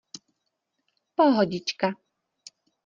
Pohodička. 1.15 1.87